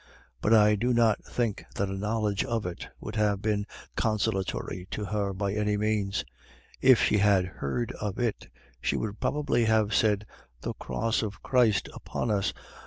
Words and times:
But 0.41 0.51
I 0.51 0.73
do 0.73 0.95
not 0.95 1.23
think 1.23 1.63
that 1.75 1.87
a 1.87 1.93
knowledge 1.95 2.43
of 2.43 2.65
it 2.65 2.87
would 2.99 3.15
have 3.17 3.43
teen 3.43 3.67
consolatory 3.95 4.87
to 4.89 5.05
her 5.05 5.31
by 5.31 5.53
any 5.53 5.77
means. 5.77 6.25
If 6.81 7.03
she 7.03 7.19
had 7.19 7.45
heard 7.45 7.91
of 8.01 8.17
it, 8.17 8.47
she 8.81 8.97
would 8.97 9.19
probably 9.19 9.65
have 9.65 9.93
said, 9.93 10.25
"The 10.61 10.73
cross 10.73 11.21
of 11.21 11.43
Christ 11.43 11.87
upon 11.93 12.31
us. 12.31 12.51